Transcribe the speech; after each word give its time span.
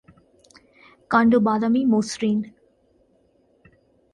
কাণ্ড 1.11 1.31
বাদামি 1.45 1.81
মসৃণ। 1.85 2.37